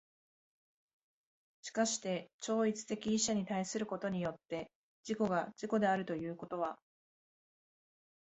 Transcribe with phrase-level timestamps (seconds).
[1.61, 4.71] しかして超越的一者に対することによって
[5.07, 6.79] 自己が自己であるということは、